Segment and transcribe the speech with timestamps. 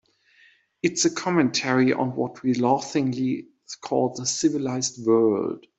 [0.81, 3.49] It's a commentary on what we laughingly
[3.83, 5.63] call the civilized world.